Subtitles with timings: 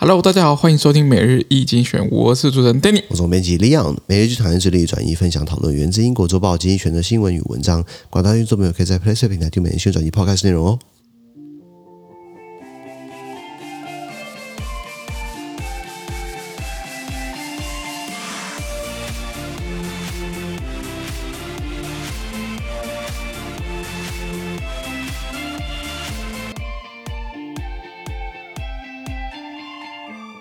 [0.00, 3.96] Hello，大家好，欢迎收听每日易精选，我是主持人 Danny，我是总编辑 Leon。
[4.06, 7.84] 每日一经济学人致力转移分享讨论源自英国周报经济学人的新闻与文章。
[8.08, 10.78] 广大听众朋友可以在 PressPlay 平台听每日新闻转译 Podcast 内容哦。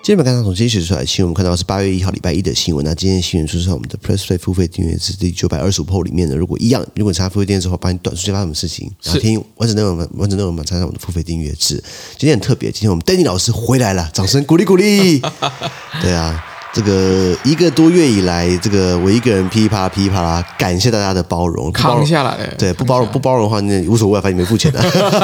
[0.07, 2.85] 今天本看到从今天写出来的新闻，我们看到是八月一号礼拜一的新闻。
[2.85, 6.33] 那今天新闻出现在我们的 PressPlay 付费订阅制第九百二十五铺里面的。
[6.33, 11.83] 如果一样，如果你参加付费订阅制的话，帮你短时间发生什么事情，然后听完整内容，完整内容嘛，参加我们的付费订阅制。
[12.17, 15.19] 今天很特别，今天我们 Danny 老师回来了，掌声鼓励鼓励。
[16.01, 16.46] 对啊。
[16.73, 22.37] 这个一个多月以来，这个我一个人噼里啪啦噼里啪啦，感谢大家的包容，扛下来。
[22.57, 24.79] 对，不包容不包容的话，那无所谓，反正你没付钱的。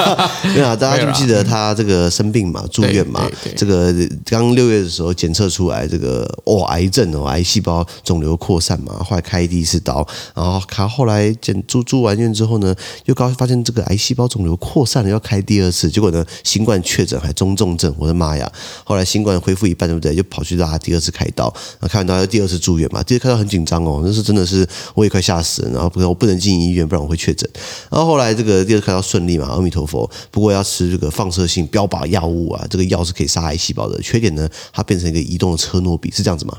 [0.54, 3.30] 对啊，大家记不记得他这个生病嘛，住院嘛？
[3.56, 3.94] 这个
[4.26, 12.74] 刚六月的时候检测出来这个哦癌症哦，癌细胞肿瘤扩散嘛，后来开第一次刀，然后他后来检住住完院之后呢，
[13.06, 18.52] 又刚发现这个癌细胞肿瘤扩散了，要开第二次，结果呢，新冠确诊还中重症，我的妈呀！
[18.84, 20.16] 后来新冠恢复一半，对不对？
[20.16, 21.54] 就跑去拉第二次开刀。
[21.80, 27.50] 啊，看完刀第二次住院嘛，第二次开刀很紧张哦，那是真的是我也快吓死了，然后不我不能进医院，不然我会确诊。
[27.90, 30.10] 然后后来这个第二次开刀顺利嘛，阿弥陀佛。
[30.32, 34.00] 不过要吃这个放射性标靶药物啊，这个药是可以杀癌细胞的。
[34.02, 36.58] 缺点呢，它变成一个移动的车诺比，是这样子吗？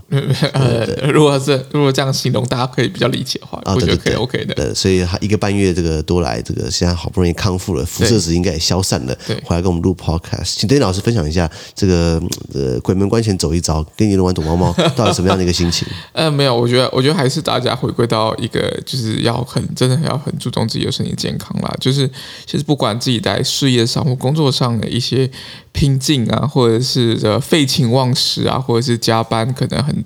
[0.52, 4.54] 呃，如果是如果这样形容，大家可以比较理解的话，我觉得可以 OK 的。
[4.54, 14.63] 对，所以他一个半月这个多来，这个现在好不容易康复了，辐射值应该也消散了，对，回来跟我们录 Podcast，请 Danny 老师分享一下这个呃鬼门关前走一遭，跟你录完躲猫猫。
[14.96, 15.86] 到底什么样的一个心情？
[16.12, 21.74] 呃，没有，我觉得，我觉得还是大家回归到一个，就是要很真的要很注重自己的身体健康啦。
[21.80, 22.08] 就是
[22.46, 25.30] 其实不管自己在事业上或工作上的一些
[25.72, 30.04] 拼劲啊，或者是这废寝忘食啊，或者是加班可能很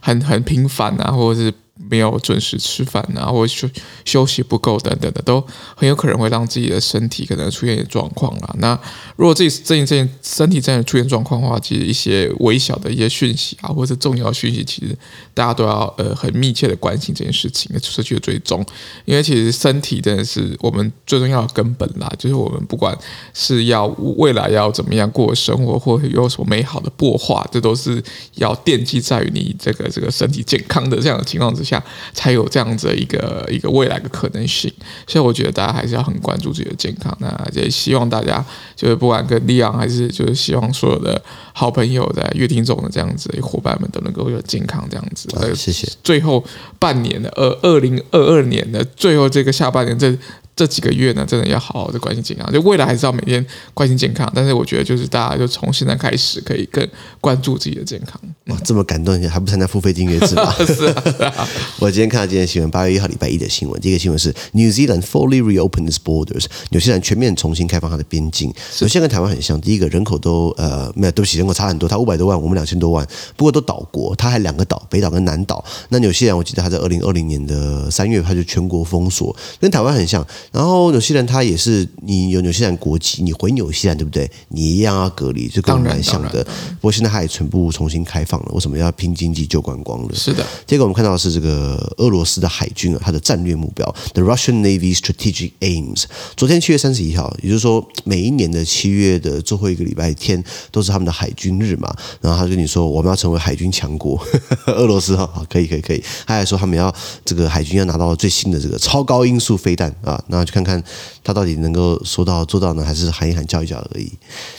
[0.00, 1.52] 很很频繁啊，或者是。
[1.76, 3.68] 没有准时吃饭啊，或者休
[4.04, 5.44] 休息不够等等的，都
[5.76, 8.54] 很有可能会让自己的身体可能出现状况啦。
[8.58, 8.78] 那
[9.16, 14.96] 如果自己这这件身体真的出现状况的话，其实一些微小的一些讯息啊，或者重要讯息，其实
[15.34, 18.64] 大家都要呃很密切的关心这件事情，持续的追踪。
[19.04, 22.96] 因为其实身体真的是我们最重要的根本啦，就是我们不管
[23.34, 23.86] 是要
[24.16, 28.02] 未来要怎么样过生活，或有什么美好的擘画，这都是
[28.36, 31.65] 要奠基在于你这个这个身体健康的这样的情况之下。
[31.66, 31.82] 下
[32.14, 34.72] 才有这样子的一个一个未来的可能性，
[35.06, 37.12] 所以我觉得大家还是要很关注自己的健康。
[37.20, 38.44] 那也希望大家
[38.76, 41.20] 就是不管跟利昂还是就是希望所有的
[41.52, 45.28] 好朋友在乐听众的这样子的伙伴们都能够有健康这样子。
[45.36, 45.90] 啊，谢谢。
[46.04, 46.44] 最后
[46.78, 50.16] 半年的二二零二二年的最后这个下半年这。
[50.56, 52.50] 这几个月呢，真的要好好的关心健康。
[52.50, 53.44] 就未来还是要每天
[53.74, 56.88] 关心健康，但是我觉得就是大家就从现在开始可以更
[57.20, 58.18] 关注自己的健康。
[58.46, 60.50] 哇，这么感动，还不参加付费订阅制吗？
[60.64, 61.48] 是啊，是啊。
[61.78, 63.78] 我今天看到今天新闻，八月一号礼拜一的新闻。
[63.82, 68.50] 第一个新闻是 New Zealand fully reopened its borders，纽西兰全面重新开放它的边境。
[68.80, 73.06] 纽西兰跟台湾很像，第一个人口都呃没有，对不起，人口差很多，它五百多万，我们两千多万。
[73.36, 75.62] 不过都岛国，它还两个岛，北岛跟南岛。
[75.90, 80.26] 那纽西兰我记得它在二零二零年的三月，它就全国封锁，跟台湾很像。
[80.52, 84.30] 然后纽西兰它也是，你有纽西兰国籍，你回纽西兰对不对？
[84.48, 86.44] 你一样要隔离，就跟我们蛮像的。
[86.44, 90.14] 不过现在它也全部重新开放了，为什么要拼经济救观光了？
[90.14, 90.44] 是的。
[90.66, 93.84] 这个我们看到的是这个俄罗斯的海军啊，它的战略目标
[94.14, 96.04] ，The Russian Navy Strategic Aims。
[96.36, 101.94] 昨天七月三十一号，也就是说每一年的七月的最后一个礼拜天都是他们的海军日嘛。
[102.20, 104.20] 然后他就跟你说，我们要成为海军强国，
[104.66, 106.02] 俄罗斯哈，可以可以可以。
[106.26, 110.82] 他还说他们要这个海军要拿到最新的这个超高音速飞弹啊，然后去看看。
[111.24, 114.12] 他到底能够说到做到呢，还是喊一喊叫一叫而已？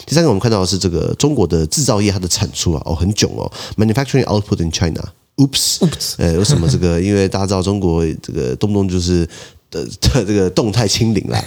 [0.04, 5.02] 第三个，我们看到的是这个中国的制造业，它的产出啊，哦，很囧哦，manufacturing output in China。
[5.36, 7.00] Oops，, Oops 呃，为什么这个？
[7.00, 9.28] 因为大家知道中国这个动不动就是。
[9.70, 11.44] 的这个动态清零啦，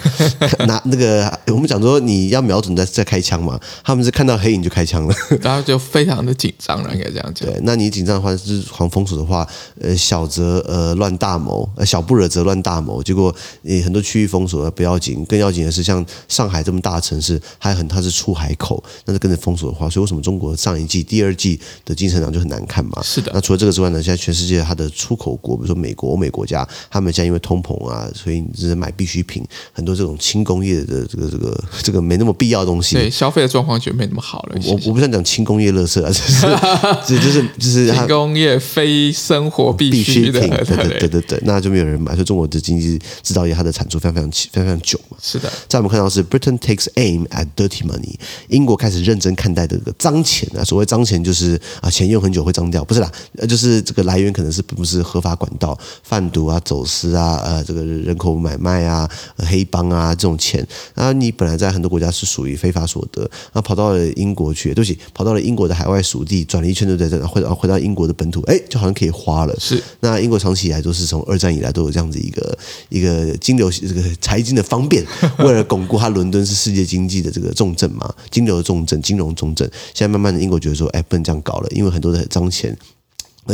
[0.67, 7.49] 拿那个我们讲说你要瞄准再再开枪嘛，他们是看到黑影就开枪了，然后就非常的紧张了，应该这样讲。
[7.49, 9.47] 对，那你紧张的话，就是防封锁的话，
[9.79, 23.01] 呃，小则呃乱大谋，呃小不惹则乱大谋，结果你很多区域封锁不要紧，更要紧的是像上海这么大的城市，还很它是出海口，那是跟着封锁的话，所以为什么中国上一季、第二季的经济成长就很难看嘛？
[23.01, 23.31] 是的。
[23.33, 28.07] 那除了这个之外呢，现在全世界它的出口国，比如说美国、欧美国家，他们现在因为通膨啊。
[28.13, 34.55] 所以你只是买必需品，很多这种轻工业的这个这个这个没那么必要的东西，对消费的状况就没那么好了。
[34.65, 36.09] 我我不想讲轻工业垃圾啊，
[37.07, 42.13] 就是就是就是轻工业非生活必需，品，对对对对对，那就没有人买。
[42.13, 45.17] 所以中国的经济制造业它的产出非常非常非常非常久嘛。
[45.21, 48.15] 是的，在我们看到是 Britain takes aim at dirty money，
[48.49, 50.63] 英国开始认真看待这个脏钱啊。
[50.63, 53.11] 所谓脏钱就是啊钱用很久会脏掉，不是啦，
[53.47, 60.65] 就是这个来源可能是不是合法管道，贩毒啊、走私啊、呃这个人口买卖啊、黑帮啊这种钱，
[60.95, 69.55] 那你本来在很多国家是属于非法所得，那跑到了英国去，对不起，跑到了英国的海外属地，转了一圈都在这，回到回到英国的本土，哎，就好像可以花了。
[69.59, 72.57] 是，那英国长期以来都是从二战以来都有这样子一个
[72.89, 75.05] 一个金流这个财经的方便，
[75.39, 79.69] 为了巩固它伦敦是世界经济的这个重镇嘛，金流的重镇，金融重镇。
[79.93, 82.77] 现在慢慢的英国觉得说，哎，不能这样搞了，因为很多的脏钱。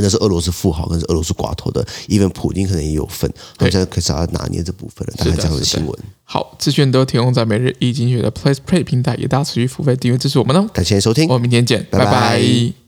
[0.02, 3.32] 那是俄罗斯富豪，那是俄罗斯寡头的，even 普京可能也有份。
[3.58, 6.00] 他们现在开始要拿捏这部分了，大概这样的新闻。
[6.24, 10.70] 好，资讯都提供在每日易经济学的 Play Play 平台，也大家持续付费订阅支持我们哦。
[10.74, 12.06] 感谢收听，我们明天见，拜拜。
[12.06, 12.87] 拜拜。